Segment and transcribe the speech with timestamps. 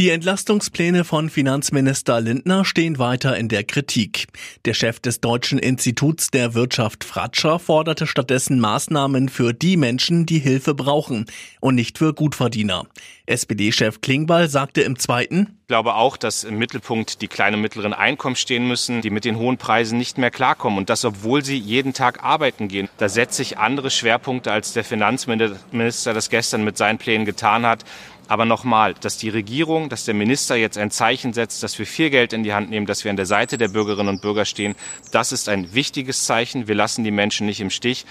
[0.00, 4.26] Die Entlastungspläne von Finanzminister Lindner stehen weiter in der Kritik.
[4.64, 10.40] Der Chef des Deutschen Instituts der Wirtschaft Fratscher forderte stattdessen Maßnahmen für die Menschen, die
[10.40, 11.26] Hilfe brauchen
[11.60, 12.86] und nicht für Gutverdiener.
[13.26, 17.94] SPD-Chef Klingbeil sagte im zweiten, ich glaube auch, dass im Mittelpunkt die kleinen und mittleren
[17.94, 20.78] Einkommen stehen müssen, die mit den hohen Preisen nicht mehr klarkommen.
[20.78, 22.90] Und das, obwohl sie jeden Tag arbeiten gehen.
[22.98, 27.84] Da setze ich andere Schwerpunkte, als der Finanzminister das gestern mit seinen Plänen getan hat.
[28.28, 32.10] Aber nochmal, dass die Regierung, dass der Minister jetzt ein Zeichen setzt, dass wir viel
[32.10, 34.74] Geld in die Hand nehmen, dass wir an der Seite der Bürgerinnen und Bürger stehen,
[35.10, 36.66] das ist ein wichtiges Zeichen.
[36.66, 38.06] Wir lassen die Menschen nicht im Stich.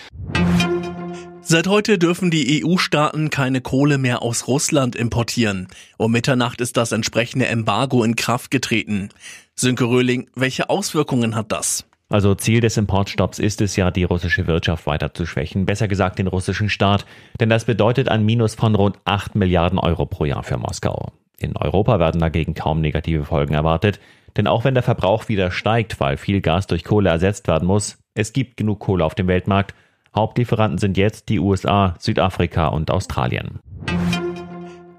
[1.46, 5.68] Seit heute dürfen die EU-Staaten keine Kohle mehr aus Russland importieren.
[5.98, 9.10] Um Mitternacht ist das entsprechende Embargo in Kraft getreten.
[9.54, 11.86] Sönke Röhling, welche Auswirkungen hat das?
[12.10, 16.20] Also Ziel des Importstopps ist es ja, die russische Wirtschaft weiter zu schwächen, besser gesagt
[16.20, 17.06] den russischen Staat,
[17.40, 21.12] denn das bedeutet ein Minus von rund 8 Milliarden Euro pro Jahr für Moskau.
[21.38, 24.00] In Europa werden dagegen kaum negative Folgen erwartet,
[24.38, 27.98] denn auch wenn der Verbrauch wieder steigt, weil viel Gas durch Kohle ersetzt werden muss,
[28.16, 29.74] es gibt genug Kohle auf dem Weltmarkt.
[30.16, 33.60] Hauptlieferanten sind jetzt die USA, Südafrika und Australien.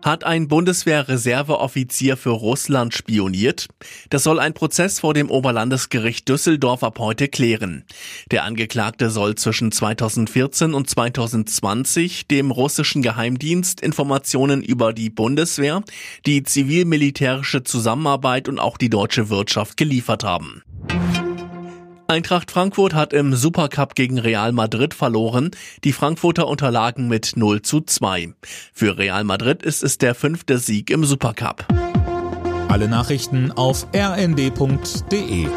[0.04, 3.68] Hat ein Bundeswehr-Reserveoffizier für Russland spioniert?
[4.10, 7.84] Das soll ein Prozess vor dem Oberlandesgericht Düsseldorf ab heute klären.
[8.30, 15.82] Der Angeklagte soll zwischen 2014 und 2020 dem russischen Geheimdienst Informationen über die Bundeswehr,
[16.26, 20.62] die zivil-militärische Zusammenarbeit und auch die deutsche Wirtschaft geliefert haben.
[22.06, 25.50] Eintracht Frankfurt hat im Supercup gegen Real Madrid verloren.
[25.84, 28.34] Die Frankfurter unterlagen mit 0 zu 2.
[28.72, 31.66] Für Real Madrid ist es der fünfte Sieg im Supercup.
[32.68, 35.48] Alle Nachrichten auf rnd.de